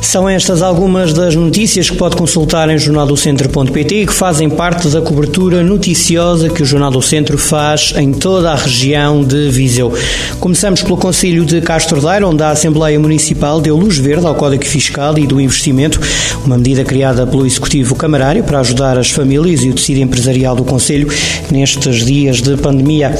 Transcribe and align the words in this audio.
São 0.00 0.28
estas 0.28 0.62
algumas 0.62 1.12
das 1.12 1.34
notícias 1.36 1.90
que 1.90 1.96
pode 1.96 2.16
consultar 2.16 2.68
em 2.68 2.78
jornaldocentro.pt 2.78 3.94
e 3.94 4.06
que 4.06 4.12
fazem 4.12 4.48
parte 4.48 4.88
da 4.88 5.00
cobertura 5.00 5.62
noticiosa 5.62 6.48
que 6.48 6.62
o 6.62 6.66
Jornal 6.66 6.90
do 6.90 7.02
Centro 7.02 7.38
faz 7.38 7.92
em 7.96 8.12
toda 8.12 8.50
a 8.50 8.56
região 8.56 9.22
de 9.22 9.48
Viseu. 9.50 9.92
Começamos 10.40 10.82
pelo 10.82 10.96
Conselho 10.96 11.44
de 11.44 11.60
Castro 11.60 12.00
Daire, 12.00 12.24
onde 12.24 12.42
a 12.42 12.50
Assembleia 12.50 12.98
Municipal 12.98 13.60
deu 13.60 13.76
luz 13.76 13.98
verde 13.98 14.26
ao 14.26 14.34
Código 14.34 14.64
Fiscal 14.64 15.16
e 15.18 15.26
do 15.26 15.40
Investimento, 15.40 16.00
uma 16.44 16.56
medida 16.56 16.82
criada 16.82 17.26
pelo 17.26 17.46
Executivo 17.46 17.94
Camarário 17.94 18.42
para 18.42 18.60
ajudar 18.60 18.98
as 18.98 19.10
famílias 19.10 19.62
e 19.62 19.68
o 19.68 19.74
tecido 19.74 20.00
empresarial 20.00 20.56
do 20.56 20.64
Conselho 20.64 21.08
nestes 21.50 22.04
dias 22.04 22.40
de 22.40 22.56
pandemia. 22.56 23.14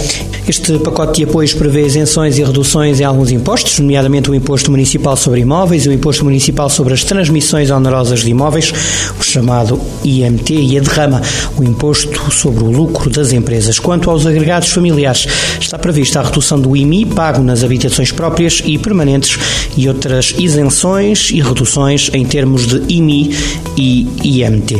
Este 0.49 0.79
pacote 0.79 1.19
de 1.19 1.25
apoios 1.25 1.53
prevê 1.53 1.87
isenções 1.87 2.39
e 2.39 2.43
reduções 2.43 2.99
em 3.01 3.05
alguns 3.05 3.31
impostos, 3.31 3.79
nomeadamente 3.79 4.31
o 4.31 4.35
Imposto 4.35 4.71
Municipal 4.71 5.17
sobre 5.17 5.41
Imóveis 5.41 5.87
e 5.87 5.89
o 5.89 5.93
Imposto 5.93 6.25
Municipal 6.25 6.69
sobre 6.69 6.95
as 6.95 7.05
Transmissões 7.05 7.71
Onerosas 7.71 8.21
de 8.21 8.31
Imóveis, 8.31 8.73
o 9.19 9.23
chamado 9.23 9.81
IMT, 10.05 10.55
e 10.55 10.79
a 10.79 10.81
derrama, 10.81 11.23
o 11.57 11.63
Imposto 11.63 12.33
sobre 12.33 12.65
o 12.65 12.71
Lucro 12.71 13.11
das 13.11 13.33
Empresas. 13.33 13.79
Quanto 13.79 14.11
aos 14.11 14.27
agregados 14.27 14.71
familiares, 14.71 15.27
está 15.61 15.79
prevista 15.79 16.21
a 16.21 16.25
redução 16.25 16.61
do 16.61 16.77
IMI 16.77 17.07
pago 17.07 17.43
nas 17.43 17.63
habitações 17.63 18.11
próprias 18.11 18.63
e 18.65 18.79
permanentes 18.79 19.39
e 19.77 19.89
outras 19.89 20.35
isenções 20.39 21.31
e 21.31 21.41
reduções 21.41 22.11
em 22.13 22.25
termos 22.25 22.67
de 22.67 22.83
IMI 22.93 23.37
e 23.77 24.09
IMT. 24.25 24.77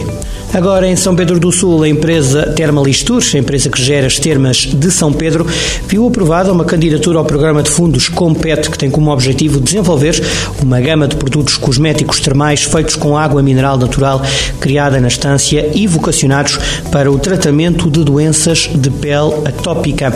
Agora, 0.53 0.89
em 0.89 0.97
São 0.97 1.15
Pedro 1.15 1.39
do 1.39 1.53
Sul, 1.53 1.85
a 1.85 1.89
empresa 1.89 2.53
Termalistur, 2.57 3.23
a 3.35 3.39
empresa 3.39 3.71
que 3.71 3.81
gera 3.81 4.09
as 4.09 4.19
termas 4.19 4.67
de 4.67 4.91
São 4.91 5.13
Pedro, 5.13 5.47
viu 5.87 6.09
aprovada 6.09 6.53
uma 6.53 6.65
candidatura 6.65 7.19
ao 7.19 7.25
programa 7.25 7.63
de 7.63 7.71
fundos 7.71 8.09
Compete, 8.09 8.69
que 8.69 8.77
tem 8.77 8.91
como 8.91 9.13
objetivo 9.13 9.61
desenvolver 9.61 10.21
uma 10.61 10.81
gama 10.81 11.07
de 11.07 11.15
produtos 11.15 11.57
cosméticos 11.57 12.19
termais 12.19 12.65
feitos 12.65 12.97
com 12.97 13.17
água 13.17 13.41
mineral 13.45 13.79
natural 13.79 14.21
criada 14.59 15.01
na 15.01 15.07
estância 15.07 15.71
e 15.73 15.87
vocacionados 15.87 16.59
para 16.91 17.11
o 17.11 17.19
tratamento 17.19 17.89
de 17.89 18.03
doenças 18.03 18.69
de 18.75 18.91
pele 18.91 19.33
atópica. 19.45 20.13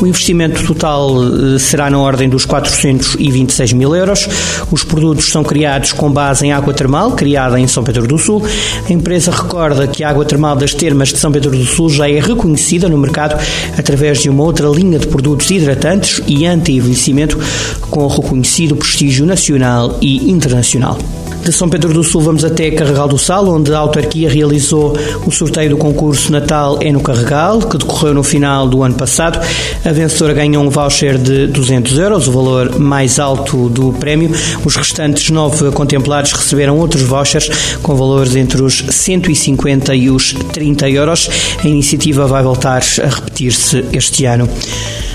O 0.00 0.06
investimento 0.06 0.64
total 0.64 1.10
eh, 1.24 1.58
será 1.58 1.90
na 1.90 1.98
ordem 1.98 2.28
dos 2.28 2.44
426 2.44 3.72
mil 3.72 3.96
euros. 3.96 4.28
Os 4.70 4.84
produtos 4.84 5.30
são 5.30 5.42
criados 5.42 5.92
com 5.92 6.10
base 6.10 6.46
em 6.46 6.52
água 6.52 6.72
termal, 6.72 7.12
criada 7.12 7.58
em 7.58 7.66
São 7.66 7.82
Pedro 7.82 8.06
do 8.06 8.16
Sul. 8.16 8.46
A 8.88 8.92
empresa 8.92 9.32
recorda 9.32 9.71
recorda 9.72 9.86
que 9.88 10.04
a 10.04 10.10
água 10.10 10.24
termal 10.24 10.54
das 10.54 10.74
termas 10.74 11.08
de 11.08 11.18
São 11.18 11.32
Pedro 11.32 11.50
do 11.50 11.64
Sul 11.64 11.88
já 11.88 12.08
é 12.08 12.20
reconhecida 12.20 12.88
no 12.88 12.98
mercado 12.98 13.40
através 13.76 14.20
de 14.20 14.28
uma 14.28 14.42
outra 14.42 14.68
linha 14.68 14.98
de 14.98 15.06
produtos 15.06 15.50
hidratantes 15.50 16.20
e 16.26 16.46
anti-envelhecimento 16.46 17.38
com 17.90 18.06
reconhecido 18.06 18.76
prestígio 18.76 19.24
nacional 19.24 19.98
e 20.00 20.30
internacional. 20.30 20.98
De 21.44 21.50
São 21.50 21.68
Pedro 21.68 21.92
do 21.92 22.04
Sul 22.04 22.20
vamos 22.20 22.44
até 22.44 22.70
Carregal 22.70 23.08
do 23.08 23.18
Sal, 23.18 23.48
onde 23.48 23.74
a 23.74 23.78
autarquia 23.78 24.30
realizou 24.30 24.96
o 25.26 25.30
sorteio 25.32 25.70
do 25.70 25.76
concurso 25.76 26.30
Natal 26.30 26.78
é 26.80 26.92
no 26.92 27.00
Carregal, 27.00 27.58
que 27.58 27.76
decorreu 27.76 28.14
no 28.14 28.22
final 28.22 28.68
do 28.68 28.84
ano 28.84 28.94
passado. 28.94 29.44
A 29.84 29.90
vencedora 29.90 30.34
ganhou 30.34 30.62
um 30.62 30.70
voucher 30.70 31.18
de 31.18 31.48
200 31.48 31.98
euros, 31.98 32.28
o 32.28 32.32
valor 32.32 32.78
mais 32.78 33.18
alto 33.18 33.68
do 33.68 33.92
prémio. 33.94 34.30
Os 34.64 34.76
restantes 34.76 35.30
nove 35.30 35.72
contemplados 35.72 36.32
receberam 36.32 36.78
outros 36.78 37.02
vouchers 37.02 37.50
com 37.82 37.96
valores 37.96 38.36
entre 38.36 38.62
os 38.62 38.84
150 38.88 39.96
e 39.96 40.10
os 40.10 40.34
30 40.52 40.88
euros. 40.90 41.28
A 41.62 41.66
iniciativa 41.66 42.24
vai 42.24 42.44
voltar 42.44 42.80
a 43.02 43.08
repetir-se 43.08 43.84
este 43.92 44.26
ano. 44.26 44.48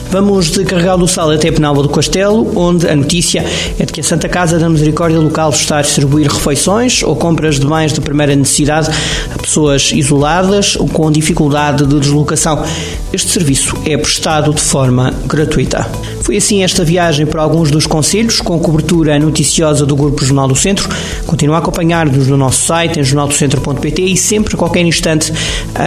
Vamos 0.10 0.52
de 0.52 0.64
Carregal 0.64 0.98
do 0.98 1.08
Sal 1.08 1.32
até 1.32 1.52
Penalva 1.52 1.84
do 1.84 1.90
Castelo, 1.90 2.52
onde 2.56 2.88
a 2.88 2.96
notícia 2.96 3.44
é 3.78 3.86
de 3.86 3.92
que 3.92 4.02
a 4.02 4.04
Santa 4.04 4.30
Casa 4.30 4.58
da 4.58 4.70
Misericórdia 4.70 5.20
Local 5.20 5.50
está 5.50 5.80
a 5.80 5.82
distribuir 5.82 6.32
refeições 6.32 7.04
ou 7.04 7.16
compras 7.16 7.60
de 7.60 7.68
bens 7.68 7.92
de 7.92 8.00
primeira 8.00 8.36
necessidade 8.36 8.90
a 9.34 9.38
pessoas 9.38 9.92
isoladas 9.92 10.76
ou 10.78 10.88
com 10.88 11.12
dificuldade 11.12 11.86
de 11.86 12.00
deslocação. 12.00 12.64
Este 13.12 13.30
serviço 13.30 13.76
é 13.86 13.98
prestado 13.98 14.54
de 14.54 14.62
forma 14.62 15.14
gratuita. 15.26 15.90
Foi 16.22 16.38
assim 16.38 16.64
esta 16.64 16.84
viagem 16.84 17.26
para 17.26 17.42
alguns 17.42 17.72
dos 17.72 17.86
conselhos, 17.86 18.42
com 18.42 18.60
cobertura 18.60 19.18
noticiosa 19.20 19.86
do 19.86 19.96
Grupo 19.96 20.26
Jornal 20.26 20.48
do 20.48 20.56
Centro. 20.56 20.90
Continua 21.26 21.58
a 21.58 21.60
acompanhar-nos 21.60 22.28
no 22.28 22.38
nosso 22.38 22.66
site, 22.66 23.00
em 23.00 23.04
jornaldocentro.pt 23.04 24.02
e 24.02 24.18
sempre 24.18 24.56
a 24.56 24.58
qualquer 24.58 24.86
instante 24.86 25.32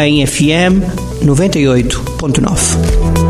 em 0.02 0.26
FM 0.26 0.82
98.9. 1.24 3.29